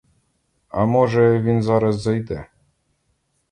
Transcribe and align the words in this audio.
А 0.69 0.85
може, 0.85 1.41
він 1.41 1.63
зараз 1.63 2.01
зайде? 2.01 2.45